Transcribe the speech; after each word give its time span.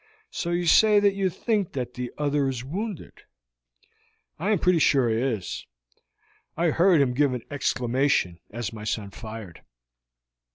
So 0.31 0.49
you 0.49 0.65
say 0.65 0.99
that 0.99 1.13
you 1.13 1.29
think 1.29 1.73
that 1.73 1.93
the 1.93 2.11
other 2.17 2.49
is 2.49 2.63
wounded?" 2.63 3.13
"I 4.39 4.49
am 4.49 4.57
pretty 4.57 4.79
sure 4.79 5.07
he 5.09 5.15
is. 5.17 5.67
I 6.57 6.71
heard 6.71 7.01
him 7.01 7.13
give 7.13 7.35
an 7.35 7.43
exclamation 7.51 8.39
as 8.49 8.73
my 8.73 8.83
son 8.83 9.11
fired." 9.11 9.61